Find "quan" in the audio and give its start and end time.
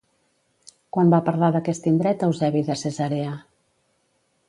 0.97-1.11